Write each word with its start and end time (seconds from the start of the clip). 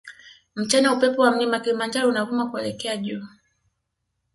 Mchana 0.55 0.93
upepo 0.93 1.21
wa 1.21 1.31
mlima 1.31 1.59
kilimanjaro 1.59 2.09
unavuma 2.09 2.45
kuelekea 2.49 2.97
juu 2.97 3.23